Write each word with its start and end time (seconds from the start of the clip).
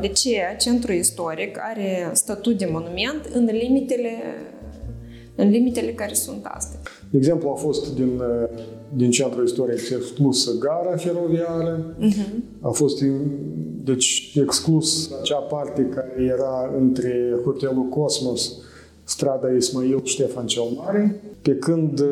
De 0.00 0.08
ce 0.08 0.36
centrul 0.58 0.94
istoric 0.94 1.58
are 1.60 2.10
statut 2.12 2.58
de 2.58 2.68
monument 2.70 3.30
în 3.32 3.44
limitele, 3.44 4.10
în 5.34 5.48
limitele 5.48 5.92
care 5.92 6.14
sunt 6.14 6.44
astăzi? 6.44 6.82
De 7.10 7.16
exemplu, 7.16 7.48
a 7.48 7.54
fost 7.54 7.94
din, 7.94 8.22
din 8.96 9.10
centrul 9.10 9.44
istoric 9.44 9.90
exclusă 9.90 10.50
gara 10.58 10.96
feroviară, 10.96 11.96
uh-huh. 11.98 12.60
a 12.60 12.68
fost 12.68 13.04
deci, 13.84 14.36
exclus 14.42 15.10
acea 15.20 15.38
parte 15.38 15.82
care 15.94 16.14
era 16.18 16.74
între 16.78 17.34
Hotelul 17.44 17.88
Cosmos, 17.88 18.52
strada 19.04 19.48
Ismail 19.48 20.00
Ștefan 20.04 20.46
cel 20.46 20.62
Mare, 20.76 21.20
pe 21.42 21.54
când 21.54 22.04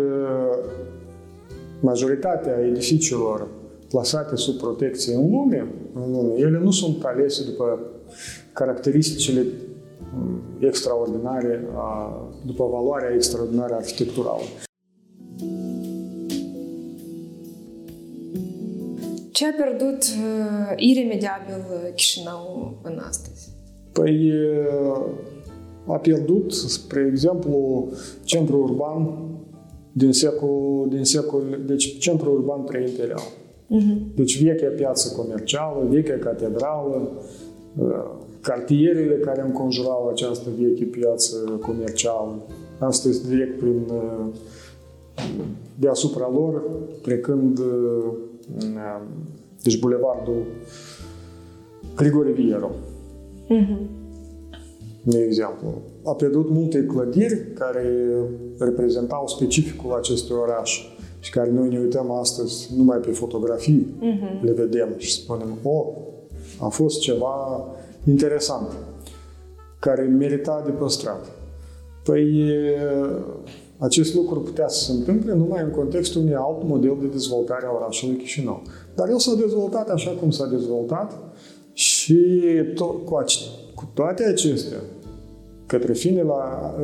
majoritatea 1.81 2.59
edificiilor 2.67 3.49
plasate 3.95 4.37
sub 4.37 4.57
protecție 4.57 5.15
în 5.15 5.31
lume, 5.31 5.67
în 5.95 6.11
lume, 6.13 6.39
ele 6.39 6.59
nu 6.59 6.71
sunt 6.71 7.05
alese 7.05 7.45
după 7.45 7.81
caracteristicile 8.53 9.47
mm, 10.15 10.41
extraordinare, 10.61 11.67
după 12.47 12.65
valoarea 12.73 13.15
extraordinară 13.15 13.75
arhitecturală. 13.75 14.43
Ce 19.33 19.47
a 19.47 19.53
pierdut 19.63 20.03
uh, 20.03 20.73
iremediabil 20.77 21.65
Chișinău 21.95 22.75
în 22.83 22.99
astăzi? 23.09 23.49
Păi 23.93 24.31
uh, 24.31 25.07
a 25.87 25.97
pierdut, 25.97 26.53
spre 26.53 27.07
exemplu, 27.11 27.89
centrul 28.25 28.63
urban 28.63 29.29
din 29.93 30.13
secol, 30.13 30.87
din 30.89 31.05
secol 31.05 31.63
deci 31.67 31.99
centrul 31.99 32.37
urban 32.37 32.61
preimperial. 32.61 33.43
Uh-huh. 33.71 34.15
Deci 34.15 34.43
vechea 34.43 34.69
piață 34.77 35.17
comercială, 35.17 35.87
vechea 35.91 36.17
catedrală, 36.19 37.13
uh, 37.79 38.11
cartierele 38.41 39.15
care 39.15 39.43
înconjurau 39.43 40.09
această 40.09 40.49
veche 40.59 40.85
piață 40.85 41.37
comercială, 41.61 42.43
astăzi 42.79 43.29
direct 43.29 43.59
prin 43.59 43.83
uh, 43.87 44.27
deasupra 45.79 46.31
lor, 46.33 46.63
trecând 47.03 47.59
uh, 47.59 48.13
deci 49.63 49.79
bulevardul 49.79 50.43
Grigore 51.97 52.31
Viero. 52.31 52.71
Uh-huh. 53.49 54.03
De 55.03 55.19
exemplu, 55.23 55.83
a 56.05 56.13
pierdut 56.13 56.51
multe 56.51 56.85
clădiri 56.85 57.53
care 57.55 58.13
reprezentau 58.59 59.27
specificul 59.27 59.93
acestui 59.93 60.37
oraș 60.37 60.71
și 60.71 60.87
care 61.35 61.51
noi 61.51 61.69
ne 61.69 61.79
uităm 61.79 62.11
astăzi 62.11 62.71
numai 62.77 62.99
pe 62.99 63.11
fotografii, 63.11 63.87
uh-huh. 64.01 64.43
le 64.43 64.53
vedem 64.53 64.89
și 64.97 65.13
spunem, 65.13 65.59
o, 65.63 65.87
a 66.61 66.69
fost 66.69 67.01
ceva 67.01 67.67
interesant, 68.09 68.73
care 69.79 70.03
merita 70.03 70.63
de 70.65 70.71
păstrat. 70.71 71.27
Păi 72.05 72.51
acest 73.79 74.15
lucru 74.15 74.41
putea 74.41 74.69
să 74.69 74.85
se 74.85 74.93
întâmple 74.93 75.35
numai 75.35 75.63
în 75.63 75.71
contextul 75.71 76.21
unui 76.21 76.35
alt 76.35 76.63
model 76.65 76.97
de 77.01 77.07
dezvoltare 77.07 77.67
a 77.67 77.75
orașului 77.75 78.17
Chișinău. 78.17 78.63
Dar 78.95 79.09
el 79.09 79.19
s-a 79.19 79.35
dezvoltat 79.35 79.89
așa 79.89 80.11
cum 80.11 80.31
s-a 80.31 80.47
dezvoltat 80.47 81.19
și 81.73 82.19
to- 82.75 83.05
cu, 83.05 83.23
ac- 83.23 83.75
cu 83.75 83.91
toate 83.95 84.25
acestea, 84.25 84.79
către 85.67 85.93
fine 85.93 86.23
la, 86.23 86.75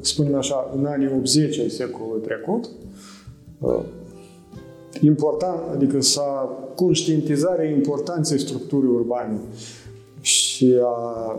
spunem 0.00 0.34
așa, 0.34 0.72
în 0.76 0.84
anii 0.84 1.12
80 1.16 1.58
ai 1.58 1.68
secolului 1.68 2.22
trecut, 2.22 2.70
important, 5.00 5.60
adică 5.72 6.00
s-a 6.00 6.48
conștientizarea 6.74 7.70
importanței 7.70 8.38
structurii 8.38 8.90
urbane 8.90 9.40
și 10.20 10.74
a 10.82 11.38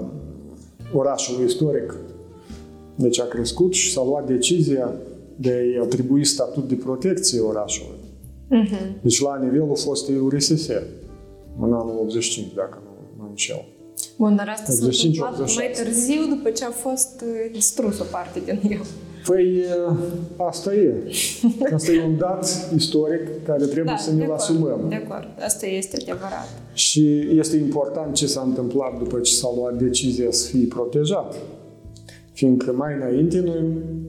orașului 0.93 1.45
istoric. 1.45 1.95
Deci 2.95 3.19
a 3.19 3.25
crescut 3.25 3.73
și 3.73 3.91
s-a 3.91 4.03
luat 4.03 4.27
decizia 4.27 4.93
de 5.35 5.51
a-i 5.51 5.83
atribui 5.83 6.25
statut 6.25 6.67
de 6.67 6.75
protecție 6.75 7.39
orașului. 7.39 7.97
Uh-huh. 8.51 9.01
Deci 9.01 9.21
la 9.21 9.37
nivelul 9.37 9.75
fostei 9.75 10.17
URSS, 10.17 10.67
în 11.59 11.73
anul 11.73 11.97
85, 12.01 12.53
dacă 12.53 12.81
nu 12.83 12.91
mă 13.17 13.25
înșel. 13.29 13.65
Bun, 14.17 14.35
dar 14.35 14.49
asta 14.49 14.71
s-a 14.71 14.85
întâmplat 14.85 15.55
mai 15.55 15.71
târziu, 15.83 16.27
după 16.29 16.49
ce 16.49 16.65
a 16.65 16.69
fost 16.69 17.23
uh, 17.25 17.51
distrus 17.51 17.99
o 17.99 18.03
parte 18.11 18.39
din 18.45 18.71
el. 18.71 18.85
Păi 19.25 19.63
asta 20.37 20.73
e. 20.73 20.93
Asta 21.73 21.91
e 21.91 22.03
un 22.03 22.17
dat 22.17 22.69
istoric 22.75 23.45
care 23.45 23.65
trebuie 23.65 23.93
da, 23.93 23.97
să 23.97 24.13
ne-l 24.13 24.31
asumăm. 24.31 24.85
De 24.89 24.95
acord, 24.95 25.27
asta 25.45 25.65
este 25.65 25.97
adevărat. 26.01 26.47
Și 26.73 27.27
este 27.31 27.57
important 27.57 28.13
ce 28.13 28.27
s-a 28.27 28.41
întâmplat 28.41 28.97
după 28.97 29.19
ce 29.19 29.33
s-a 29.33 29.49
luat 29.55 29.77
decizia 29.77 30.31
să 30.31 30.47
fie 30.47 30.65
protejat. 30.67 31.35
Fiindcă 32.31 32.71
mai 32.71 32.93
înainte 32.93 33.39
noi, 33.39 33.63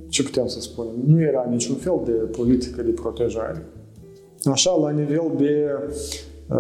ce 0.09 0.23
putem 0.23 0.47
să 0.47 0.61
spunem, 0.61 0.93
nu 1.07 1.21
era 1.21 1.47
niciun 1.51 1.77
fel 1.77 2.01
de 2.05 2.11
politică 2.13 2.83
de 2.83 2.91
protejare. 2.91 3.67
Așa, 4.45 4.71
la 4.71 4.91
nivel 4.91 5.33
de 5.37 5.71
uh, 6.49 6.57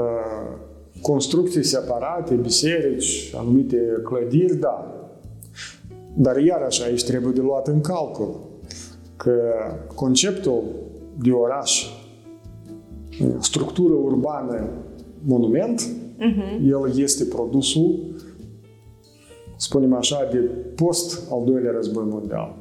construcții 1.00 1.65
separate, 1.65 2.34
biserici, 2.34 3.33
anumite 3.37 4.00
clădiri, 4.05 4.56
da. 4.56 5.06
Dar 6.19 6.37
iarăși 6.37 6.84
aici 6.84 7.04
trebuie 7.04 7.32
de 7.32 7.41
luat 7.41 7.69
în 7.69 7.81
calcul 7.81 8.41
că 9.16 9.32
conceptul 9.94 10.62
de 11.22 11.31
oraș, 11.31 11.87
structură 13.41 13.94
urbană, 13.94 14.69
monument, 15.25 15.81
uh-huh. 15.81 16.69
el 16.71 16.99
este 16.99 17.25
produsul, 17.25 18.15
spunem 19.56 19.93
așa, 19.94 20.28
de 20.32 20.38
post 20.75 21.31
al 21.31 21.44
doilea 21.44 21.72
război 21.72 22.04
mondial. 22.09 22.56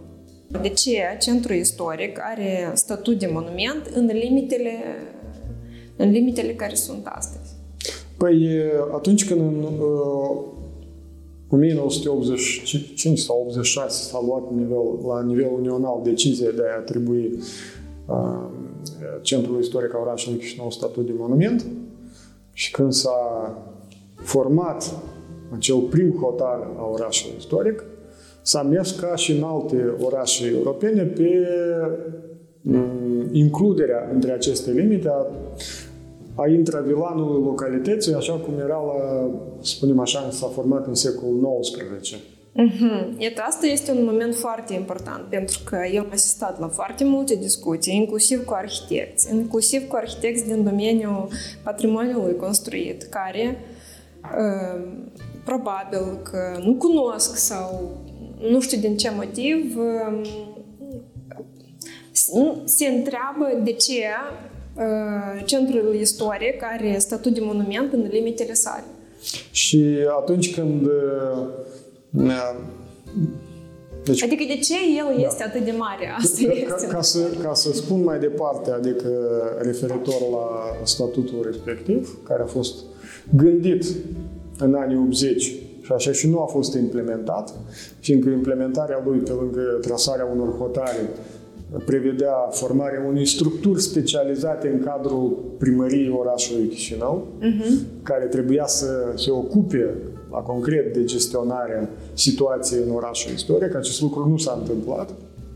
De 0.62 0.70
ce 0.70 0.98
centrul 1.20 1.56
istoric 1.56 2.20
are 2.22 2.72
statut 2.74 3.20
de 3.20 3.30
monument 3.34 3.92
în 3.94 4.06
limitele, 4.06 4.72
în 5.98 6.10
limitele 6.10 6.54
care 6.54 6.76
sunt 6.76 7.06
astăzi? 7.06 7.54
Păi 8.18 8.62
atunci 8.94 9.28
când 9.28 9.42
în 9.42 9.66
1985 11.56 13.20
sau 13.20 13.42
86 13.42 14.10
s-a 14.10 14.22
luat 14.26 14.52
nivel, 14.52 15.08
la 15.08 15.24
nivel 15.24 15.50
unional 15.54 16.00
decizia 16.04 16.50
de 16.56 16.62
a 16.62 16.78
atribui 16.78 17.40
uh, 18.06 18.50
Centrul 19.22 19.60
Istoric 19.60 19.94
al 19.94 20.02
orașului 20.02 20.40
Chișinău 20.40 20.72
statut 20.72 21.06
de 21.06 21.12
monument. 21.18 21.66
Și 22.54 22.72
când 22.72 22.94
s-a 22.94 23.18
format 24.16 24.94
acel 25.56 25.80
prim 25.80 26.12
hotar 26.12 26.68
al 26.78 26.92
orașului 26.92 27.36
istoric, 27.38 27.84
s-a 28.42 28.64
mers 28.64 28.92
ca 28.92 29.16
și 29.16 29.32
în 29.32 29.44
alte 29.44 29.94
orașe 30.02 30.48
europene 30.48 31.04
pe 31.04 31.48
um, 32.64 33.30
includerea 33.32 34.10
între 34.14 34.32
aceste 34.32 34.72
limite 34.72 35.08
a 35.08 35.26
a 36.36 36.48
intravilanului 36.48 37.44
localității, 37.44 38.14
așa 38.14 38.34
cum 38.34 38.54
era 38.60 38.78
la, 38.78 39.30
spunem 39.62 40.00
așa, 40.00 40.30
s-a 40.30 40.48
format 40.48 40.88
în 40.88 40.96
secolul 40.96 41.60
XIX. 41.62 42.16
Mm-hmm. 42.58 43.18
Iată, 43.18 43.42
asta 43.48 43.66
este 43.66 43.92
un 43.92 44.04
moment 44.04 44.36
foarte 44.36 44.74
important, 44.74 45.24
pentru 45.30 45.60
că 45.64 45.78
eu 45.92 46.02
am 46.02 46.10
asistat 46.12 46.60
la 46.60 46.68
foarte 46.68 47.04
multe 47.04 47.36
discuții, 47.36 47.96
inclusiv 47.96 48.46
cu 48.46 48.54
arhitecți, 48.54 49.34
inclusiv 49.34 49.88
cu 49.88 49.96
arhitecți 49.96 50.46
din 50.46 50.64
domeniul 50.64 51.28
patrimoniului 51.64 52.36
construit, 52.36 53.04
care 53.04 53.58
uh, 54.24 54.82
probabil 55.46 56.20
că 56.24 56.60
nu 56.64 56.74
cunosc 56.74 57.36
sau 57.36 57.92
nu 58.50 58.60
știu 58.60 58.80
din 58.80 58.98
ce 58.98 59.12
motiv 59.16 59.78
uh, 59.78 60.22
se 62.64 62.86
întreabă 62.86 63.62
de 63.64 63.72
ce 63.72 64.02
centrul 65.46 65.96
istoric 66.00 66.64
are 66.64 66.98
statut 66.98 67.34
de 67.34 67.40
monument 67.44 67.94
în 67.94 68.08
limitele 68.12 68.54
sale. 68.54 68.84
Și 69.52 69.96
atunci 70.20 70.54
când 70.56 70.88
deci, 74.06 74.24
adică 74.24 74.44
de 74.48 74.60
ce 74.60 74.74
el 74.98 75.16
da. 75.16 75.28
este 75.28 75.44
atât 75.44 75.62
de 75.62 75.74
mare? 75.78 76.14
Asta 76.18 76.46
ca, 76.48 76.54
este. 76.54 76.88
Ca, 76.88 77.02
să, 77.02 77.20
ca 77.44 77.54
să 77.54 77.74
spun 77.74 78.04
mai 78.04 78.20
departe, 78.20 78.72
adică 78.72 79.10
referitor 79.62 80.22
la 80.32 80.76
statutul 80.84 81.42
respectiv, 81.46 82.18
care 82.24 82.42
a 82.42 82.46
fost 82.46 82.76
gândit 83.36 83.86
în 84.60 84.74
anii 84.74 84.98
80 84.98 85.44
și 85.82 85.92
așa 85.92 86.12
și 86.12 86.30
nu 86.30 86.40
a 86.40 86.46
fost 86.46 86.76
implementat, 86.76 87.54
fiindcă 88.00 88.30
implementarea 88.30 89.04
lui 89.06 89.18
pe 89.18 89.32
lângă 89.32 89.62
trasarea 89.82 90.28
unor 90.34 90.58
hotare 90.58 91.10
prevedea 91.86 92.34
formarea 92.52 93.06
unei 93.08 93.26
structuri 93.26 93.82
specializate 93.82 94.68
în 94.68 94.84
cadrul 94.84 95.56
primăriei 95.58 96.16
orașului 96.20 96.68
Chișinău, 96.68 97.28
uh-huh. 97.40 98.04
care 98.04 98.26
trebuia 98.26 98.66
să 98.68 99.12
se 99.16 99.32
ocupe 99.32 99.96
la 100.32 100.38
concret 100.38 100.94
de 100.94 101.04
gestionarea 101.04 101.90
situației 102.14 102.84
în 102.88 102.96
orașul 102.96 103.34
istoric. 103.34 103.76
Acest 103.76 104.02
lucru 104.02 104.30
nu 104.30 104.38
s-a 104.38 104.58
întâmplat 104.60 105.10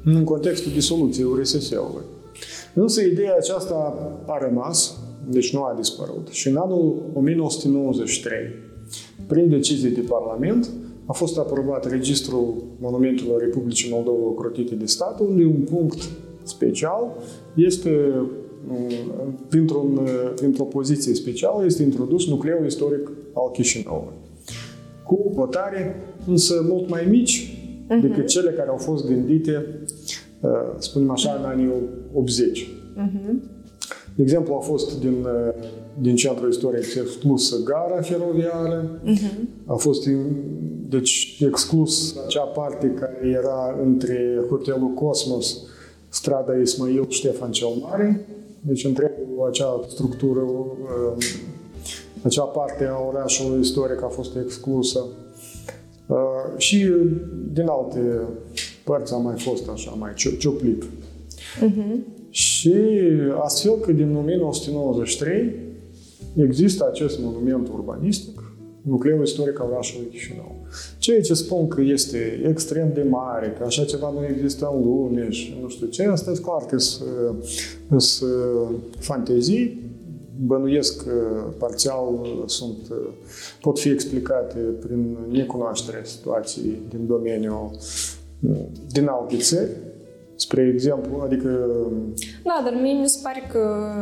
în 0.05 0.23
contextul 0.23 0.71
disoluției 0.71 1.25
URSS-ului. 1.25 2.03
Însă 2.73 3.01
ideea 3.01 3.35
aceasta 3.37 4.09
a 4.25 4.37
rămas, 4.41 4.97
deci 5.29 5.53
nu 5.53 5.63
a 5.63 5.73
dispărut. 5.77 6.27
Și 6.27 6.47
în 6.47 6.55
anul 6.55 6.95
1993, 7.13 8.37
Prin 9.27 9.49
decizie 9.49 9.89
de 9.89 10.01
Parlament 10.01 10.69
a 11.09 11.13
fost 11.13 11.37
aprobat 11.37 11.89
Registrul 11.89 12.63
Monumentelor 12.79 13.41
Republicii 13.41 13.91
Moldova 13.91 14.25
ocrotite 14.25 14.75
de 14.75 14.85
stat, 14.85 15.19
unde 15.19 15.45
un 15.45 15.61
punct 15.71 16.09
special 16.43 17.03
este 17.55 18.13
printr-un, 19.47 19.99
printr-o 20.35 20.63
poziție 20.63 21.13
specială 21.13 21.65
este 21.65 21.83
introdus 21.83 22.27
nucleul 22.27 22.65
istoric 22.65 23.11
al 23.33 23.51
Chișinăului. 23.51 24.13
Cu 25.05 25.31
votare 25.35 25.95
însă 26.27 26.65
mult 26.67 26.89
mai 26.89 27.05
mici 27.09 27.57
uh-huh. 27.85 28.01
decât 28.01 28.27
cele 28.27 28.51
care 28.51 28.69
au 28.69 28.77
fost 28.77 29.07
gândite, 29.07 29.65
uh, 30.41 30.49
spunem 30.77 31.09
așa, 31.09 31.37
în 31.39 31.45
anii 31.45 31.71
80. 32.13 32.67
Uh-huh. 32.67 33.33
De 34.15 34.21
exemplu, 34.21 34.53
a 34.53 34.59
fost 34.59 34.99
din, 34.99 35.23
uh, 35.23 35.63
din 36.01 36.15
centrul 36.15 36.49
istoric 36.49 36.95
exclusă 36.95 37.63
gara 37.63 38.01
feroviară, 38.01 39.01
uh-huh. 39.05 39.65
a 39.65 39.73
fost 39.73 40.07
deci 40.89 41.41
exclus 41.45 42.15
acea 42.25 42.43
parte 42.43 42.87
care 42.99 43.19
era 43.23 43.79
între 43.83 44.39
hotelul 44.49 44.93
Cosmos, 44.93 45.57
strada 46.07 46.55
Ismail 46.55 47.05
Ștefan 47.09 47.51
cel 47.51 47.67
Mare, 47.81 48.25
deci 48.61 48.85
întregul 48.85 49.47
acea 49.47 49.85
structură, 49.87 50.39
uh, 50.39 51.25
acea 52.23 52.43
parte 52.43 52.85
a 52.85 52.97
orașului 53.07 53.59
istoric 53.59 54.03
a 54.03 54.07
fost 54.07 54.35
exclusă. 54.45 55.05
Uh, 56.07 56.17
și 56.57 56.91
din 57.53 57.67
alte 57.67 58.21
părți 58.83 59.13
a 59.13 59.17
mai 59.17 59.35
fost 59.37 59.69
așa, 59.69 59.91
mai 59.91 60.13
cioplit. 60.37 60.83
Uh-huh. 60.83 62.17
Și 62.29 62.75
astfel 63.41 63.77
că 63.79 63.91
din 63.91 64.15
1993 64.15 65.55
există 66.35 66.87
acest 66.91 67.19
monument 67.19 67.67
urbanistic, 67.67 68.43
nucleul 68.81 69.23
istoric 69.23 69.59
al 69.59 69.69
orașului 69.71 70.07
Chișinău. 70.07 70.58
Ceea 70.97 71.21
ce 71.21 71.33
spun 71.33 71.67
că 71.67 71.81
este 71.81 72.45
extrem 72.49 72.91
de 72.93 73.03
mare, 73.09 73.55
că 73.57 73.65
așa 73.65 73.83
ceva 73.83 74.11
nu 74.11 74.25
există 74.25 74.69
în 74.73 74.83
lume 74.83 75.29
și 75.29 75.57
nu 75.61 75.69
știu 75.69 75.87
ce, 75.87 76.03
asta 76.03 76.31
e 76.31 76.39
clar 76.41 76.65
că 76.65 76.77
sunt 76.77 78.29
fantezii, 78.99 79.89
bănuiesc 80.45 81.03
că 81.03 81.43
parțial 81.57 82.27
sunt, 82.45 82.77
pot 83.61 83.79
fi 83.79 83.89
explicate 83.89 84.57
prin 84.57 85.17
necunoașterea 85.31 86.03
situației 86.03 86.77
din 86.89 87.07
domeniul 87.07 87.71
din 88.91 89.07
alte 89.07 89.37
țări, 89.37 89.69
spre 90.35 90.71
exemplu, 90.73 91.21
adică... 91.23 91.67
Da, 92.43 92.61
dar 92.63 92.73
mie 92.81 92.93
mi 92.93 93.09
se 93.09 93.19
pare 93.23 93.43
că 93.51 93.93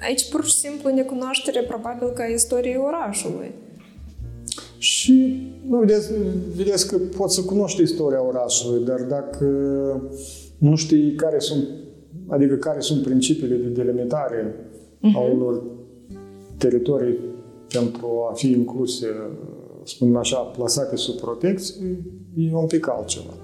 aici 0.00 0.30
pur 0.30 0.44
și 0.44 0.54
simplu 0.54 0.90
necunoaștere 0.90 1.62
probabil 1.62 2.08
ca 2.12 2.24
istoriei 2.24 2.82
orașului. 2.86 3.54
Și, 4.78 5.46
nu, 5.68 5.78
vedeți, 5.78 6.12
vedeți 6.56 6.88
că 6.88 6.98
poți 7.16 7.34
să 7.34 7.42
cunoști 7.42 7.82
istoria 7.82 8.26
orașului, 8.26 8.84
dar 8.84 9.00
dacă 9.00 9.46
nu 10.58 10.76
știi 10.76 11.14
care 11.14 11.38
sunt, 11.38 11.68
adică 12.26 12.54
care 12.54 12.80
sunt 12.80 13.02
principiile 13.02 13.56
de 13.56 13.68
delimitare 13.68 14.54
uh-huh. 14.96 15.16
a 15.16 15.20
mhm. 15.20 15.32
unor 15.32 15.62
teritorii 16.56 17.18
pentru 17.72 18.26
a 18.30 18.32
fi 18.32 18.50
incluse, 18.50 19.06
spunem 19.84 20.16
așa, 20.16 20.38
plasate 20.38 20.96
sub 20.96 21.20
protecție, 21.20 22.04
e 22.36 22.54
un 22.54 22.66
pic 22.66 22.88
altceva. 22.88 23.34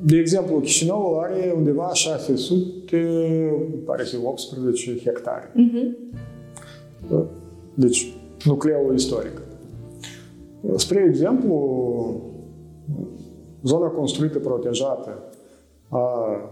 De 0.00 0.16
exemplu, 0.16 0.60
Chișinăul 0.60 1.18
are 1.22 1.52
undeva 1.56 1.90
600, 1.92 3.52
pare 3.84 4.04
să 4.04 4.16
18 4.24 4.98
hectare. 5.04 5.52
Uh-huh. 5.52 6.06
Deci, 7.74 8.14
nucleul 8.46 8.94
istoric. 8.94 9.42
Spre 10.76 11.06
exemplu, 11.08 11.54
zona 13.62 13.86
construită 13.86 14.38
protejată 14.38 15.22
a 15.88 16.08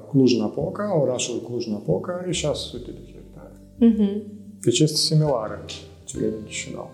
Cluj-Napoca, 0.08 1.00
orașul 1.00 1.40
Cluj-Napoca, 1.40 2.18
are 2.20 2.32
600 2.32 2.90
de 2.90 3.12
hectare. 3.12 3.52
Uh-huh. 3.80 4.22
Deci 4.60 4.80
este 4.80 4.96
similară 4.96 5.64
celei 6.04 6.30
din 6.30 6.44
Chișinău. 6.44 6.90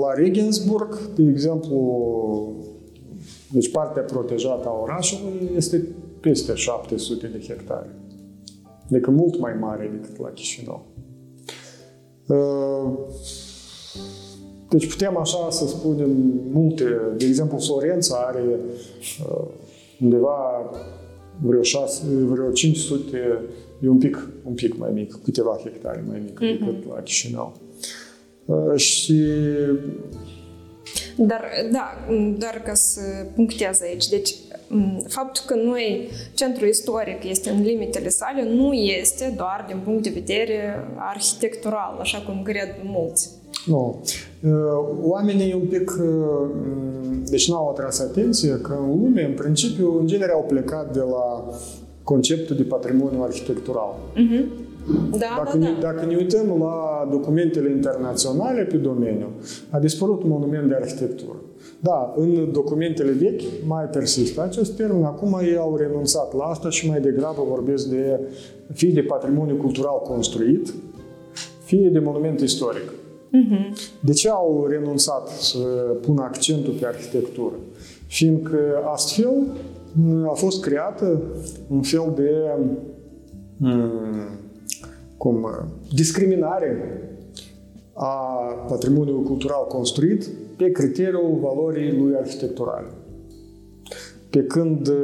La 0.00 0.12
Regensburg, 0.14 0.98
de 1.14 1.22
exemplu, 1.22 1.78
deci 3.52 3.70
partea 3.70 4.02
protejată 4.02 4.68
a 4.68 4.80
orașului 4.82 5.50
este 5.56 5.86
peste 6.20 6.54
700 6.54 7.26
de 7.26 7.44
hectare. 7.46 7.94
Adică 8.90 9.10
mult 9.10 9.38
mai 9.38 9.52
mare 9.60 9.90
decât 10.00 10.18
la 10.20 10.28
Chișinău. 10.28 10.86
Deci 14.68 14.88
putem 14.88 15.16
așa 15.16 15.48
să 15.50 15.66
spunem 15.66 16.10
multe. 16.52 16.84
De 17.16 17.24
exemplu, 17.24 17.58
Florența 17.58 18.16
are 18.16 18.42
undeva 20.00 20.70
vreo, 21.40 21.62
6, 21.62 22.02
vreo 22.06 22.52
500, 22.52 23.40
e 23.82 23.88
un 23.88 23.98
pic, 23.98 24.28
un 24.44 24.54
pic 24.54 24.78
mai 24.78 24.90
mic, 24.92 25.18
câteva 25.24 25.60
hectare 25.62 26.04
mai 26.08 26.20
mic 26.24 26.34
mm-hmm. 26.34 26.58
decât 26.58 26.88
la 26.88 27.00
Chișinău. 27.00 27.56
Și 28.76 29.22
dar, 31.16 31.44
da, 31.72 32.06
doar 32.38 32.62
ca 32.64 32.74
să 32.74 33.00
punctez 33.34 33.80
aici. 33.82 34.08
Deci, 34.08 34.34
faptul 35.08 35.42
că 35.46 35.54
noi, 35.54 36.08
centrul 36.34 36.68
istoric 36.68 37.24
este 37.24 37.50
în 37.50 37.62
limitele 37.62 38.08
sale, 38.08 38.42
nu 38.42 38.72
este 38.72 39.34
doar 39.36 39.64
din 39.66 39.80
punct 39.84 40.02
de 40.02 40.10
vedere 40.10 40.88
arhitectural, 40.96 41.98
așa 42.00 42.18
cum 42.18 42.42
cred 42.42 42.68
mulți. 42.84 43.30
Nu. 43.68 44.00
Oamenii 45.02 45.52
un 45.52 45.66
pic, 45.68 45.92
deci 47.30 47.50
n-au 47.50 47.68
atras 47.68 48.00
atenție 48.00 48.58
că 48.62 48.78
în 48.82 48.88
lume, 48.88 49.24
în 49.24 49.34
principiu, 49.34 49.98
în 49.98 50.06
genere 50.06 50.32
au 50.32 50.44
plecat 50.48 50.92
de 50.92 51.00
la 51.00 51.48
conceptul 52.02 52.56
de 52.56 52.62
patrimoniu 52.62 53.22
arhitectural. 53.22 53.94
Uh-huh. 54.14 54.66
Da, 55.10 55.18
dacă, 55.36 55.58
da, 55.58 55.64
ne, 55.64 55.72
da. 55.80 55.92
dacă 55.92 56.06
ne 56.06 56.16
uităm 56.16 56.56
la 56.58 57.08
documentele 57.10 57.70
internaționale 57.70 58.62
pe 58.62 58.76
domeniu, 58.76 59.26
a 59.70 59.78
dispărut 59.78 60.22
un 60.22 60.28
monument 60.28 60.68
de 60.68 60.74
arhitectură. 60.74 61.36
Da, 61.80 62.14
în 62.16 62.52
documentele 62.52 63.10
vechi 63.10 63.42
mai 63.66 63.84
persistă 63.84 64.42
acest 64.42 64.76
termen, 64.76 65.04
acum 65.04 65.38
ei 65.42 65.56
au 65.56 65.76
renunțat 65.76 66.34
la 66.34 66.44
asta 66.44 66.70
și 66.70 66.88
mai 66.88 67.00
degrabă 67.00 67.44
vorbesc 67.48 67.86
de 67.86 68.20
fie 68.72 68.92
de 68.92 69.00
patrimoniu 69.00 69.54
cultural 69.54 70.00
construit, 70.02 70.74
fie 71.64 71.88
de 71.88 71.98
monument 71.98 72.40
istoric. 72.40 72.92
Uh-huh. 73.28 73.72
De 74.00 74.12
ce 74.12 74.28
au 74.28 74.66
renunțat 74.68 75.28
să 75.28 75.58
pună 76.00 76.22
accentul 76.22 76.72
pe 76.72 76.86
arhitectură? 76.86 77.54
Fiindcă 78.06 78.58
astfel 78.92 79.46
a 80.26 80.34
fost 80.34 80.60
creată 80.60 81.22
un 81.68 81.82
fel 81.82 82.12
de 82.14 82.30
um, 83.60 83.88
cum 85.16 85.42
uh, 85.42 85.66
discriminare 85.94 87.02
a 87.92 88.14
patrimoniului 88.68 89.24
cultural 89.24 89.66
construit 89.66 90.28
pe 90.56 90.70
criteriul 90.70 91.38
valorii 91.40 91.96
lui 91.96 92.14
arhitecturale. 92.14 92.86
Pe 94.30 94.42
când 94.42 94.88
uh, 94.88 94.94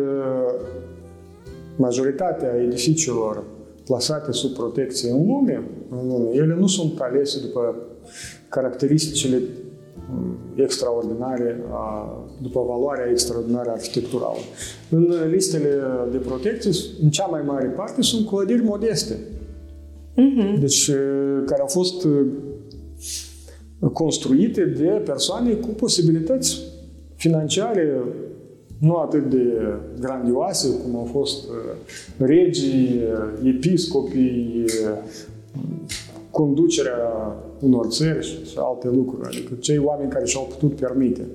majoritatea 1.76 2.56
edificiilor 2.62 3.44
plasate 3.84 4.32
sub 4.32 4.52
protecție 4.52 5.10
în 5.10 5.26
lume, 5.26 5.62
în 5.90 6.08
lume, 6.08 6.30
ele 6.34 6.56
nu 6.58 6.66
sunt 6.66 7.00
alese 7.00 7.40
după 7.40 7.76
caracteristicile 8.48 9.42
um, 10.12 10.36
extraordinare, 10.54 11.60
după 12.42 12.64
valoarea 12.68 13.10
extraordinară 13.10 13.70
arhitecturală. 13.70 14.38
În 14.90 15.14
listele 15.30 15.68
de 16.10 16.16
protecție, 16.16 16.70
în 17.02 17.10
cea 17.10 17.26
mai 17.26 17.42
mare 17.46 17.66
parte, 17.66 18.02
sunt 18.02 18.26
clădiri 18.26 18.62
modeste, 18.62 19.18
Uh-huh. 20.16 20.58
Deci, 20.60 20.90
care 21.46 21.60
au 21.60 21.66
fost 21.66 22.06
construite 23.92 24.64
de 24.64 25.02
persoane 25.04 25.52
cu 25.52 25.68
posibilități 25.68 26.60
financiare 27.14 28.02
nu 28.78 28.96
atât 28.96 29.30
de 29.30 29.44
grandioase 30.00 30.68
cum 30.82 30.96
au 30.96 31.08
fost 31.12 31.44
regii, 32.18 33.00
episcopii, 33.44 34.64
conducerea 36.30 37.36
unor 37.60 37.86
țări 37.86 38.26
și 38.26 38.56
alte 38.56 38.88
lucruri, 38.88 39.28
adică 39.28 39.54
cei 39.60 39.78
oameni 39.78 40.10
care 40.10 40.24
și-au 40.24 40.44
putut 40.58 40.76
permite. 40.76 41.26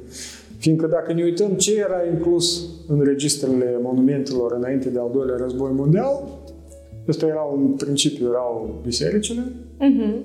Fiindcă 0.58 0.88
dacă 0.88 1.14
ne 1.14 1.24
uităm 1.24 1.52
ce 1.52 1.78
era 1.78 2.06
inclus 2.14 2.68
în 2.88 3.02
registrele 3.04 3.80
monumentelor 3.82 4.54
înainte 4.54 4.90
de 4.90 5.00
al 5.00 5.10
doilea 5.14 5.36
război 5.38 5.72
mondial, 5.74 6.40
Ăsta 7.10 7.26
era 7.26 7.42
un 7.42 7.68
principiu, 7.68 8.28
erau 8.28 8.80
bisericile. 8.84 9.44
Uh-huh. 9.80 10.16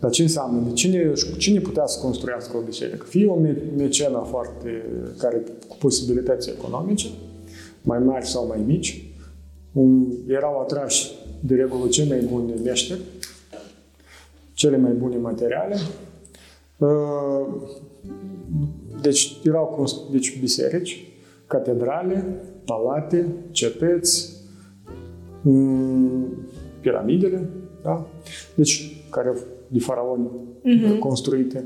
Dar 0.00 0.10
ce 0.10 0.22
înseamnă? 0.22 0.68
De 0.68 0.72
cine, 0.72 1.12
cine 1.38 1.60
putea 1.60 1.86
să 1.86 2.00
construiască 2.00 2.56
o 2.56 2.60
biserică? 2.60 3.06
Fie 3.08 3.26
o 3.26 3.38
mecenă 3.76 4.26
foarte, 4.30 4.84
care 5.18 5.42
cu 5.68 5.76
posibilități 5.76 6.50
economice, 6.50 7.08
mai 7.82 7.98
mari 7.98 8.26
sau 8.26 8.46
mai 8.46 8.62
mici, 8.66 9.04
un, 9.72 10.06
erau 10.28 10.60
atrași 10.60 11.10
de 11.40 11.54
regulă 11.54 11.88
cei 11.88 12.08
mai 12.08 12.20
buni 12.30 12.52
meșteri, 12.64 13.00
cele 14.54 14.76
mai 14.76 14.92
bune 14.92 15.16
materiale 15.16 15.76
Deci 19.00 19.36
erau 19.44 19.86
deci 20.10 20.40
biserici, 20.40 21.06
catedrale, 21.46 22.24
palate, 22.64 23.26
cetăți, 23.50 24.32
mm, 25.42 26.26
piramidele, 26.80 27.48
da? 27.82 28.06
Deci, 28.54 29.04
care 29.10 29.32
de 29.72 29.78
faraoni 29.78 30.28
uh-huh. 30.28 30.98
construite. 30.98 31.64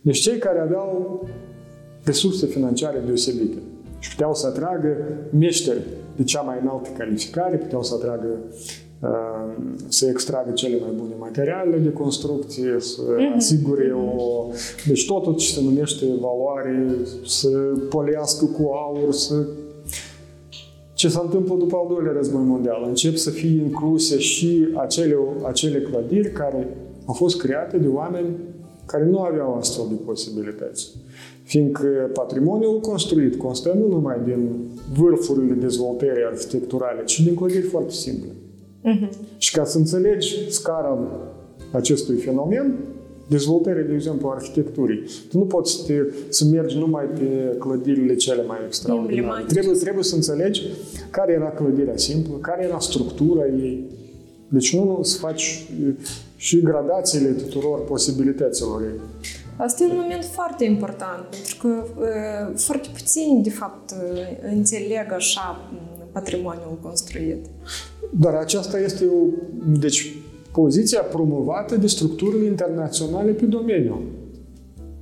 Deci 0.00 0.18
cei 0.18 0.38
care 0.38 0.58
aveau 0.58 1.22
resurse 2.04 2.46
financiare 2.46 3.02
deosebite 3.06 3.58
și 3.98 4.10
puteau 4.10 4.34
să 4.34 4.46
atragă 4.46 4.96
meșteri 5.30 5.80
de 6.16 6.24
cea 6.24 6.40
mai 6.40 6.58
înaltă 6.62 6.88
calificare, 6.98 7.56
puteau 7.56 7.82
să 7.82 7.94
atragă 7.94 8.28
uh, 9.00 9.62
să 9.88 10.06
extragă 10.06 10.50
cele 10.50 10.78
mai 10.80 10.90
bune 10.96 11.14
materiale 11.18 11.76
de 11.76 11.92
construcție, 11.92 12.76
să 12.78 13.02
uh-huh. 13.02 13.36
asigure 13.36 13.92
o... 13.92 14.46
Deci 14.86 15.06
totul 15.06 15.34
ce 15.34 15.52
se 15.52 15.60
numește 15.62 16.06
valoare, 16.20 16.86
să 17.26 17.48
polească 17.88 18.44
cu 18.44 18.70
aur, 18.72 19.12
să 19.12 19.46
ce 20.94 21.08
s-a 21.08 21.20
întâmplat 21.24 21.58
după 21.58 21.76
al 21.76 21.94
doilea 21.94 22.12
război 22.12 22.42
mondial. 22.42 22.84
Încep 22.86 23.16
să 23.16 23.30
fie 23.30 23.62
incluse 23.62 24.18
și 24.18 24.68
acele, 24.74 25.16
acele 25.42 25.80
clădiri 25.80 26.32
care 26.32 26.76
au 27.04 27.14
fost 27.14 27.38
create 27.38 27.76
de 27.78 27.88
oameni 27.88 28.26
care 28.86 29.04
nu 29.04 29.18
aveau 29.18 29.54
astfel 29.54 29.84
de 29.88 29.94
posibilități. 30.04 30.88
Fiindcă 31.42 32.10
patrimoniul 32.12 32.80
construit 32.80 33.36
constă 33.36 33.72
nu 33.78 33.88
numai 33.88 34.16
din 34.24 34.48
vârfurile 34.98 35.54
dezvoltării 35.54 36.24
arhitecturale, 36.24 37.04
ci 37.04 37.20
din 37.20 37.34
clădiri 37.34 37.66
foarte 37.66 37.92
simple. 37.92 38.28
Uh-huh. 38.30 39.08
Și 39.36 39.52
ca 39.52 39.64
să 39.64 39.78
înțelegi 39.78 40.50
scara 40.50 40.98
acestui 41.70 42.16
fenomen, 42.16 42.74
dezvoltare, 43.28 43.82
de 43.82 43.94
exemplu, 43.94 44.28
arhitecturii. 44.28 45.02
Tu 45.30 45.38
nu 45.38 45.44
poți 45.44 45.72
să, 45.72 45.84
te, 45.86 46.02
să 46.28 46.44
mergi 46.44 46.78
numai 46.78 47.04
pe 47.04 47.56
clădirile 47.58 48.14
cele 48.14 48.42
mai 48.42 48.58
extraordinare. 48.66 49.44
Trebuie, 49.48 49.74
trebuie 49.74 50.04
să 50.04 50.14
înțelegi 50.14 50.62
care 51.10 51.32
era 51.32 51.50
clădirea 51.50 51.96
simplă, 51.96 52.34
care 52.40 52.64
era 52.64 52.78
structura 52.78 53.46
ei. 53.46 53.84
Deci 54.54 54.76
nu 54.76 54.98
să 55.02 55.18
faci 55.18 55.66
și 56.36 56.60
gradațiile 56.60 57.30
tuturor 57.30 57.84
posibilităților 57.84 58.82
ei. 58.82 59.00
Asta 59.56 59.84
e 59.84 59.86
un 59.86 59.98
moment 60.02 60.24
foarte 60.24 60.64
important, 60.64 61.24
pentru 61.30 61.56
că 61.60 61.84
foarte 62.56 62.88
puțini, 62.92 63.42
de 63.42 63.50
fapt, 63.50 63.94
înțeleg 64.50 65.12
așa 65.12 65.70
patrimoniul 66.12 66.78
construit. 66.82 67.46
Dar 68.10 68.34
aceasta 68.34 68.78
este 68.78 69.04
o... 69.04 69.24
Deci, 69.78 70.16
poziția 70.52 71.00
promovată 71.00 71.76
de 71.76 71.86
structurile 71.86 72.46
internaționale 72.46 73.32
pe 73.32 73.44
domeniu. 73.44 74.02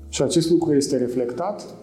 Și 0.08 0.22
acest 0.22 0.50
lucru 0.50 0.74
este 0.74 0.96
reflectat 0.96 1.74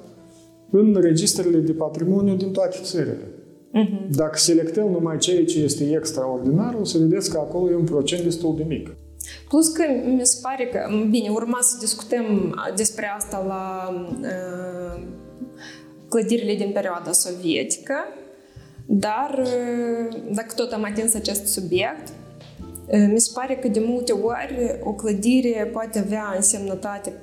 în 0.71 0.97
registrele 1.01 1.57
de 1.57 1.71
patrimoniu 1.71 2.35
din 2.35 2.51
toate 2.51 2.77
țările. 2.81 3.27
Uh-huh. 3.73 4.07
Dacă 4.09 4.37
selectăm 4.37 4.89
numai 4.89 5.17
ceea 5.17 5.45
ce 5.45 5.59
este 5.59 5.91
extraordinar, 5.91 6.75
o 6.79 6.83
să 6.83 6.97
vedeți 6.97 7.31
că 7.31 7.37
acolo 7.37 7.71
e 7.71 7.75
un 7.75 7.85
procent 7.85 8.23
destul 8.23 8.55
de 8.57 8.63
mic. 8.63 8.95
Plus 9.49 9.67
că 9.67 9.83
mi 10.05 10.25
se 10.25 10.39
pare 10.41 10.65
că, 10.65 10.79
bine, 11.09 11.29
urma 11.29 11.57
să 11.61 11.77
discutăm 11.79 12.55
despre 12.75 13.05
asta 13.17 13.43
la 13.47 13.93
uh, 14.21 15.03
clădirile 16.09 16.55
din 16.55 16.71
perioada 16.71 17.11
sovietică, 17.11 17.93
dar 18.85 19.39
uh, 19.43 20.17
dacă 20.33 20.53
tot 20.55 20.71
am 20.71 20.83
atins 20.83 21.13
acest 21.13 21.45
subiect, 21.45 22.07
mi 23.11 23.19
se 23.19 23.31
pare 23.33 23.55
că 23.55 23.67
de 23.67 23.83
multe 23.85 24.11
ori 24.11 24.79
o 24.83 24.93
clădire 24.93 25.69
poate 25.73 25.99
avea 25.99 26.33
însemnătate 26.35 27.13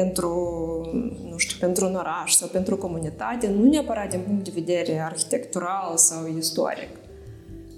pentru, 0.00 0.30
nu 1.30 1.36
știu, 1.36 1.56
pentru 1.60 1.86
un 1.86 1.94
oraș 1.94 2.30
sau 2.32 2.48
pentru 2.48 2.74
o 2.74 2.78
comunitate, 2.86 3.54
nu 3.58 3.68
neapărat 3.68 4.08
din 4.10 4.20
punct 4.26 4.44
de 4.44 4.50
vedere 4.54 5.00
arhitectural 5.10 5.92
sau 5.94 6.18
istoric. 6.38 6.88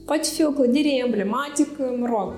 Poate 0.05 0.29
fi 0.35 0.45
o 0.45 0.51
clădire 0.51 0.89
emblematică, 1.05 1.83
mă 1.99 2.07
rog, 2.07 2.33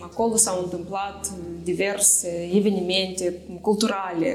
acolo 0.00 0.36
s-au 0.36 0.62
întâmplat 0.62 1.32
diverse 1.62 2.50
evenimente 2.54 3.34
culturale, 3.60 4.28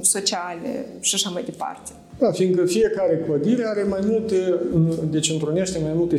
sociale 0.00 0.86
și 1.00 1.14
așa 1.14 1.30
mai 1.30 1.42
departe. 1.44 1.90
Da, 2.18 2.30
fiindcă 2.30 2.64
fiecare 2.64 3.22
clădire 3.26 3.64
are 3.66 3.82
mai 3.82 4.00
multe, 4.04 4.36
deci 5.10 5.30
întrunește 5.30 5.78
mai 5.78 5.92
multe 5.94 6.16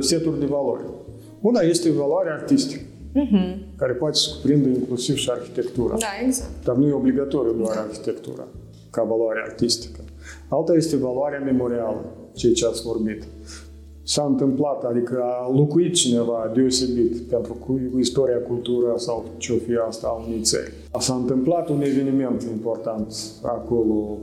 seturi 0.00 0.38
de 0.38 0.46
valori. 0.46 0.82
Una 1.40 1.60
este 1.60 1.90
valoarea 1.90 2.32
artistică, 2.32 2.82
uh-huh. 3.14 3.76
care 3.76 3.92
poate 3.92 4.16
să 4.16 4.28
cuprindă 4.34 4.68
inclusiv 4.68 5.16
și 5.16 5.30
arhitectura. 5.30 5.96
Da, 5.98 6.24
exact. 6.24 6.64
Dar 6.64 6.76
nu 6.76 6.86
e 6.86 6.92
obligatoriu 6.92 7.52
doar 7.52 7.74
da. 7.74 7.80
arhitectura 7.80 8.46
ca 8.90 9.02
valoare 9.02 9.40
artistică. 9.44 10.00
Alta 10.48 10.74
este 10.74 10.96
valoarea 10.96 11.40
memorială, 11.40 12.04
ceea 12.32 12.52
ce 12.52 12.66
ați 12.66 12.82
vorbit. 12.82 13.24
S-a 14.02 14.24
întâmplat, 14.24 14.84
adică 14.84 15.22
a 15.22 15.52
locuit 15.52 15.94
cineva 15.94 16.50
deosebit 16.54 17.20
pentru 17.20 17.52
cu 17.52 17.80
istoria, 17.98 18.38
cultura 18.38 18.96
sau 18.96 19.24
ce-o 19.36 19.56
fi 19.56 19.72
asta 19.88 20.06
a 20.06 20.24
unei 20.26 20.40
țări. 20.40 20.72
S-a 20.98 21.14
întâmplat 21.14 21.68
un 21.68 21.82
eveniment 21.82 22.42
important 22.42 23.14
acolo, 23.42 24.18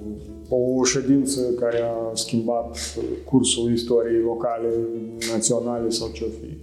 o 0.50 0.84
ședință 0.84 1.42
care 1.60 1.82
a 1.82 2.14
schimbat 2.14 2.78
cursul 3.26 3.72
istoriei 3.72 4.22
locale, 4.22 4.70
naționale 5.32 5.90
sau 5.90 6.10
ce-o 6.14 6.28
fi. 6.28 6.57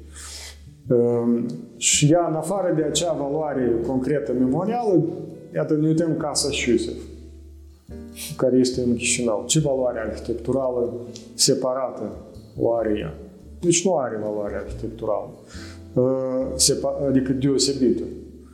Ehm, 0.90 1.46
și 1.76 2.12
ea, 2.12 2.26
în 2.28 2.34
afară 2.34 2.74
de 2.76 2.82
acea 2.82 3.12
valoare 3.12 3.72
concretă 3.86 4.32
memorială, 4.32 5.04
iată, 5.54 5.74
ne 5.74 5.88
uităm 5.88 6.16
Casa 6.16 6.50
Șiusef, 6.50 6.94
care 8.36 8.56
este 8.56 8.80
în 8.80 8.94
Chișinău. 8.96 9.44
Ce 9.46 9.60
valoare 9.60 9.98
arhitecturală 9.98 10.92
separată 11.34 12.16
o 12.58 12.74
are 12.74 12.98
ea? 12.98 13.14
Deci 13.60 13.84
nu 13.84 13.96
are 13.96 14.20
valoare 14.22 14.54
arhitecturală, 14.56 15.30
ehm, 15.96 17.06
adică 17.08 17.32
deosebită. 17.32 18.02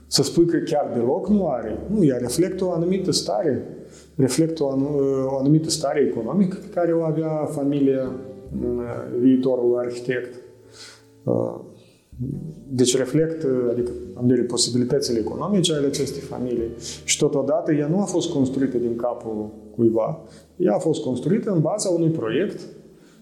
Să 0.07 0.23
spui 0.23 0.47
că 0.47 0.57
chiar 0.57 0.91
deloc 0.95 1.29
nu 1.29 1.49
are. 1.49 1.79
Nu, 1.87 2.05
ea 2.05 2.17
reflectă 2.17 2.65
o 2.65 2.73
anumită 2.73 3.11
stare, 3.11 3.63
reflectă 4.17 4.63
o, 4.63 4.67
o 5.27 5.37
anumită 5.39 5.71
stare 5.71 6.01
economică 6.01 6.57
pe 6.61 6.69
care 6.75 6.93
o 6.93 7.03
avea 7.03 7.45
familia 7.45 8.11
viitorul 9.21 9.79
arhitect. 9.79 10.35
Ehm, 12.23 12.55
deci 12.69 12.97
reflectă, 12.97 13.69
adică 13.71 13.91
am 14.15 14.27
de 14.27 14.35
posibilitățile 14.35 15.19
economice 15.19 15.73
ale 15.75 15.87
acestei 15.87 16.21
familii 16.21 16.71
și 17.05 17.19
totodată 17.19 17.73
ea 17.73 17.87
nu 17.87 18.01
a 18.01 18.05
fost 18.05 18.31
construită 18.31 18.79
din 18.79 18.97
capul 18.97 19.51
cuiva, 19.77 20.21
ea 20.57 20.75
a 20.75 20.79
fost 20.79 21.03
construită 21.03 21.51
în 21.51 21.61
baza 21.61 21.89
unui 21.89 22.11
proiect 22.11 22.61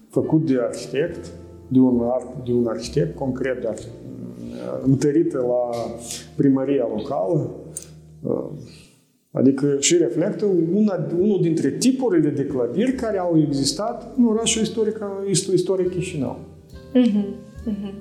făcut 0.09 0.45
de 0.45 0.57
arhitect, 0.61 1.31
de 1.67 1.79
un, 1.79 2.01
de 2.45 2.51
un 2.51 2.67
arhitect 2.67 3.15
concret, 3.15 3.61
de 3.61 3.67
arhitect, 3.67 3.93
întărită 4.85 5.37
la 5.37 5.75
primăria 6.35 6.87
locală, 6.95 7.49
Adică 9.31 9.77
și 9.79 9.97
reflectă 9.97 10.45
una, 10.73 11.07
unul 11.19 11.39
dintre 11.41 11.69
tipurile 11.69 12.29
de 12.29 12.45
clădiri 12.45 12.91
care 12.91 13.17
au 13.17 13.39
existat 13.47 14.13
în 14.17 14.25
orașul 14.25 14.61
istoric, 14.61 14.99
istoric 15.53 15.89
Chișinău. 15.89 16.39
Uh-huh. 16.95 17.25
Uh-huh. 17.67 17.93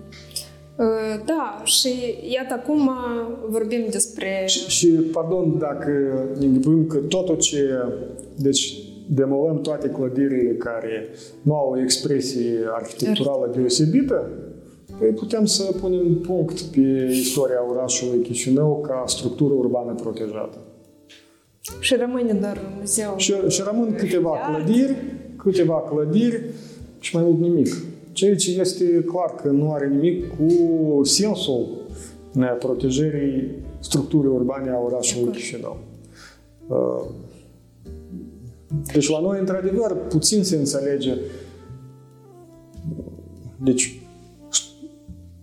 Uh, 0.79 1.23
da, 1.25 1.61
și 1.65 1.89
iată 2.35 2.55
acum 2.55 2.91
vorbim 3.49 3.87
despre... 3.91 4.45
Și, 4.47 4.69
și 4.69 4.89
pardon, 4.89 5.59
dacă 5.59 5.91
ne 6.39 6.47
gândim 6.47 6.87
că 6.87 6.99
totul 6.99 7.37
ce... 7.37 7.69
Deci, 8.37 8.89
demolăm 9.09 9.61
toate 9.61 9.89
clădirile 9.89 10.53
care 10.53 11.09
nu 11.43 11.55
au 11.55 11.71
o 11.71 11.81
expresie 11.81 12.59
arhitecturală 12.71 13.53
deosebită, 13.55 14.31
păi 14.99 15.09
putem 15.09 15.45
să 15.45 15.63
punem 15.81 16.15
punct 16.15 16.61
pe 16.61 17.09
istoria 17.11 17.69
orașului 17.71 18.23
Chișinău 18.23 18.81
ca 18.89 19.05
structură 19.07 19.55
urbană 19.55 19.95
protejată. 19.95 20.59
Și 21.81 21.95
rămâne 21.95 22.33
doar 22.33 22.61
muzeu. 22.79 23.15
Și, 23.17 23.35
și 23.49 23.63
rămân 23.71 23.95
câteva 23.95 24.31
clădiri, 24.31 24.97
câteva 25.37 25.83
clădiri 25.83 26.43
și 27.01 27.15
mai 27.17 27.25
mult 27.25 27.41
nimic. 27.41 27.75
Ceea 28.19 28.37
ce 28.37 28.61
este 28.61 29.05
clar 29.07 29.35
că 29.35 29.49
nu 29.49 29.73
are 29.73 29.89
nimic 29.89 30.25
cu 30.29 31.05
sensul 31.05 31.67
protejării 32.59 33.51
structurii 33.81 34.31
urbane 34.31 34.71
a 34.71 34.79
orașului 34.79 35.33
Chișinău. 35.33 35.79
Uh, 36.69 37.05
deci 38.93 39.09
la 39.09 39.21
noi, 39.21 39.39
într-adevăr, 39.39 39.97
puțin 40.09 40.45
se 40.45 40.57
înțelege 40.57 41.15
deci 43.57 44.01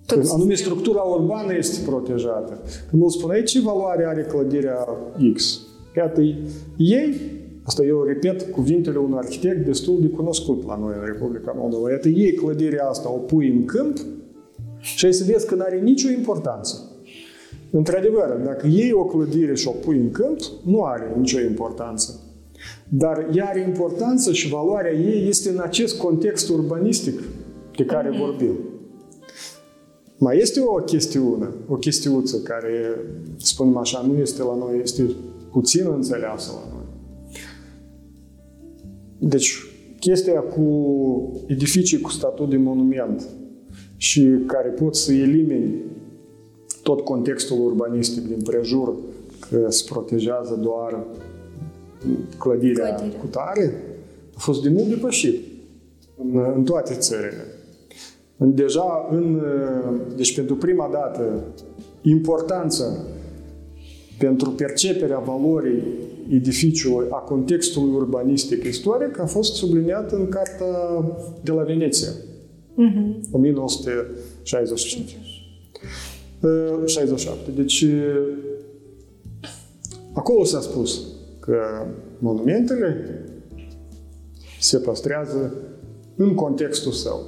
Tot 0.05 0.29
anume 0.33 0.53
structura 0.53 1.01
urbană 1.01 1.55
este 1.55 1.85
protejată. 1.85 2.59
Când 2.89 3.01
îl 3.01 3.09
spune 3.09 3.43
ce 3.43 3.61
valoare 3.61 4.05
are 4.05 4.21
clădirea 4.21 4.87
X? 5.33 5.61
Iată, 5.95 6.21
ei 6.77 7.34
Asta 7.65 7.83
eu 7.83 8.03
repet 8.03 8.51
cuvintele 8.51 8.97
unui 8.97 9.17
arhitect 9.17 9.65
destul 9.65 10.01
de 10.01 10.07
cunoscut 10.07 10.65
la 10.65 10.77
noi 10.77 10.93
în 10.99 11.05
Republica 11.05 11.55
Moldova. 11.57 11.91
Iată, 11.91 12.07
ei 12.07 12.33
clădirea 12.33 12.87
asta 12.87 13.11
o 13.11 13.17
pui 13.17 13.49
în 13.49 13.65
câmp 13.65 13.97
și 14.79 15.05
ai 15.05 15.13
să 15.13 15.23
vezi 15.23 15.47
că 15.47 15.55
nu 15.55 15.61
are 15.61 15.79
nicio 15.79 16.09
importanță. 16.09 16.89
într-adevăr, 17.71 18.41
dacă 18.43 18.67
iei 18.67 18.91
o 18.91 19.05
clădire 19.05 19.55
și 19.55 19.67
o 19.67 19.71
pui 19.71 19.97
în 19.97 20.11
câmp, 20.11 20.39
nu 20.63 20.83
are 20.83 21.13
nicio 21.17 21.39
importanță. 21.39 22.19
Dar 22.89 23.29
ea 23.33 23.45
are 23.45 23.59
importanță 23.59 24.31
și 24.31 24.49
valoarea 24.49 24.91
ei 24.91 25.27
este 25.27 25.49
în 25.49 25.59
acest 25.59 25.97
context 25.97 26.49
urbanistic 26.49 27.21
de 27.75 27.85
care 27.85 28.09
mm-hmm. 28.09 28.19
vorbim. 28.19 28.57
Mai 30.17 30.37
este 30.37 30.61
o 30.65 30.75
chestiune, 30.75 31.47
o 31.67 31.75
chestiuță 31.75 32.37
care, 32.37 32.99
spunem 33.37 33.77
așa, 33.77 34.05
nu 34.07 34.17
este 34.17 34.43
la 34.43 34.55
noi, 34.55 34.79
este 34.83 35.15
puțin 35.51 35.85
înțeleasă 35.93 36.51
la 36.53 36.69
noi. 36.73 36.74
Deci, 39.27 39.53
chestia 39.99 40.39
cu 40.39 41.43
edificii 41.47 42.01
cu 42.01 42.09
statut 42.09 42.49
de 42.49 42.57
monument 42.57 43.27
și 43.97 44.29
care 44.45 44.69
pot 44.69 44.95
să 44.95 45.13
elimini 45.13 45.75
tot 46.83 47.01
contextul 47.01 47.65
urbanistic 47.65 48.27
din 48.27 48.41
prejur, 48.41 48.95
că 49.49 49.69
se 49.69 49.83
protejează 49.89 50.59
doar 50.61 51.03
clădirea, 52.37 52.95
clădirea. 52.95 53.19
cu 53.19 53.25
tare, 53.25 53.73
a 54.35 54.39
fost 54.39 54.63
de 54.63 54.69
mult 54.69 54.87
depășit 54.87 55.41
în, 56.17 56.53
în 56.55 56.63
toate 56.63 56.93
țările. 56.93 57.45
Deja, 58.37 59.07
în, 59.11 59.41
deci 60.15 60.35
pentru 60.35 60.55
prima 60.55 60.89
dată, 60.91 61.43
importanța 62.01 62.85
pentru 64.17 64.49
perceperea 64.49 65.19
valorii 65.19 65.83
edificiului, 66.29 67.07
a 67.09 67.15
contextului 67.15 67.95
urbanistic 67.95 68.63
istoric, 68.63 69.19
a 69.19 69.25
fost 69.25 69.53
subliniată 69.53 70.15
în 70.15 70.29
Carta 70.29 71.05
de 71.43 71.51
la 71.51 71.63
Veneția, 71.63 72.09
uh-huh. 72.09 73.31
1965. 73.31 75.17
67. 76.85 77.51
Deci, 77.51 77.85
acolo 80.13 80.43
s-a 80.43 80.61
spus 80.61 81.01
că 81.39 81.57
monumentele 82.19 83.19
se 84.59 84.77
păstrează 84.77 85.53
în 86.15 86.33
contextul 86.33 86.91
său. 86.91 87.21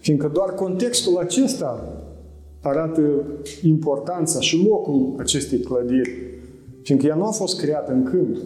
Fiindcă 0.00 0.30
doar 0.32 0.54
contextul 0.54 1.16
acesta 1.16 2.02
arată 2.60 3.24
importanța 3.62 4.40
și 4.40 4.66
locul 4.68 5.14
acestei 5.18 5.58
clădiri. 5.58 6.10
Fiindcă 6.84 7.06
ea 7.06 7.14
nu 7.14 7.24
a 7.24 7.30
fost 7.30 7.60
creată 7.60 7.92
în 7.92 8.02
câmp. 8.02 8.36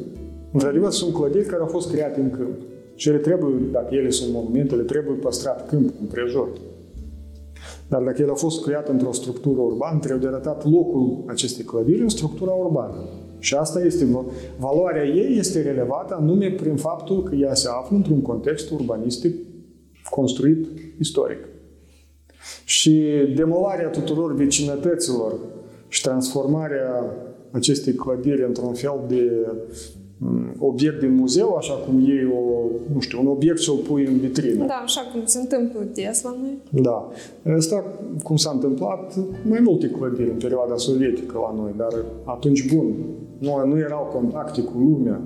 Într-adevăr, 0.52 0.90
sunt 0.90 1.14
clădiri 1.14 1.46
care 1.46 1.62
au 1.62 1.68
fost 1.68 1.90
create 1.90 2.20
în 2.20 2.30
câmp. 2.30 2.60
Și 2.94 3.08
ele 3.08 3.18
trebuie, 3.18 3.54
dacă 3.72 3.94
ele 3.94 4.10
sunt 4.10 4.32
monumentele, 4.32 4.82
trebuie 4.82 5.14
păstrat 5.14 5.68
câmp 5.68 5.94
împrejur. 6.00 6.48
Dar 7.88 8.02
dacă 8.02 8.20
ele 8.20 8.30
au 8.30 8.36
fost 8.36 8.64
create 8.64 8.90
într-o 8.90 9.12
structură 9.12 9.60
urbană, 9.60 9.98
trebuie 9.98 10.28
de 10.28 10.34
arătat 10.34 10.70
locul 10.70 11.24
acestei 11.26 11.64
clădiri 11.64 12.00
în 12.00 12.08
structura 12.08 12.50
urbană. 12.50 13.04
Și 13.38 13.54
asta 13.54 13.84
este, 13.84 14.06
valoarea 14.58 15.04
ei 15.04 15.38
este 15.38 15.62
relevată 15.62 16.16
anume 16.20 16.50
prin 16.50 16.76
faptul 16.76 17.22
că 17.22 17.34
ea 17.34 17.54
se 17.54 17.68
află 17.80 17.96
într-un 17.96 18.22
context 18.22 18.70
urbanistic 18.70 19.34
construit 20.10 20.66
istoric. 20.98 21.38
Și 22.64 23.04
demolarea 23.36 23.88
tuturor 23.88 24.34
vecinătăților 24.34 25.34
și 25.88 26.02
transformarea 26.02 27.14
acestei 27.50 27.92
clădiri 27.92 28.44
într-un 28.44 28.72
fel 28.72 29.00
de 29.08 29.46
mm, 30.18 30.54
obiect 30.58 31.00
din 31.00 31.14
muzeu, 31.14 31.54
așa 31.54 31.72
cum 31.72 32.00
iei 32.00 32.24
o, 32.24 32.66
nu 32.92 33.00
știu, 33.00 33.20
un 33.20 33.26
obiect 33.26 33.58
și 33.58 33.70
o 33.70 33.74
pui 33.74 34.06
în 34.06 34.18
vitrină. 34.18 34.66
Da, 34.66 34.82
așa 34.84 35.00
cum 35.12 35.20
se 35.24 35.38
întâmplă 35.38 35.80
des 35.94 36.22
la 36.22 36.36
noi. 36.40 36.82
Da. 36.82 37.08
Asta 37.56 37.84
cum 38.22 38.36
s-a 38.36 38.50
întâmplat 38.50 39.14
mai 39.48 39.60
multe 39.60 39.90
clădiri 39.90 40.30
în 40.30 40.36
perioada 40.36 40.76
sovietică 40.76 41.38
la 41.38 41.60
noi, 41.62 41.70
dar 41.76 42.04
atunci, 42.24 42.74
bun, 42.74 42.94
nu, 43.38 43.66
nu 43.66 43.78
erau 43.78 44.10
contacte 44.12 44.62
cu 44.62 44.78
lumea 44.78 45.20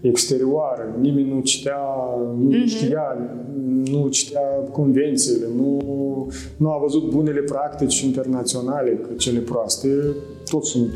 exterioară, 0.00 0.96
nimeni 1.00 1.28
nu 1.28 1.40
citea, 1.40 1.78
nu 2.38 2.50
mm-hmm. 2.50 2.66
știa, 2.66 3.30
nu 3.90 4.08
citea 4.08 4.46
convențiile, 4.72 5.46
nu, 5.56 5.78
nu 6.56 6.70
a 6.70 6.78
văzut 6.78 7.10
bunele 7.10 7.40
practici 7.40 8.00
internaționale, 8.00 8.90
că 8.90 9.08
cele 9.16 9.38
proaste 9.38 9.88
tot 10.50 10.64
sunt 10.64 10.90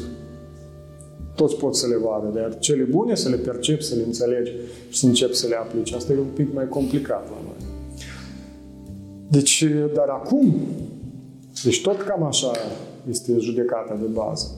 toți 1.34 1.56
pot 1.56 1.76
să 1.76 1.86
le 1.86 1.96
vadă, 1.96 2.26
dar 2.34 2.58
cele 2.58 2.82
bune 2.82 3.14
să 3.14 3.28
le 3.28 3.36
percep, 3.36 3.80
să 3.80 3.94
le 3.94 4.02
înțelegi 4.06 4.50
și 4.88 4.98
să 4.98 5.06
începi 5.06 5.34
să 5.34 5.46
le 5.46 5.54
aplici. 5.54 5.92
Asta 5.92 6.12
e 6.12 6.18
un 6.18 6.32
pic 6.34 6.54
mai 6.54 6.68
complicat 6.68 7.24
la 7.30 7.38
noi. 7.42 7.72
Deci, 9.30 9.64
dar 9.94 10.08
acum, 10.08 10.54
deci 11.64 11.82
tot 11.82 12.02
cam 12.02 12.22
așa 12.22 12.50
este 13.08 13.38
judecata 13.38 13.98
de 14.00 14.06
bază. 14.06 14.50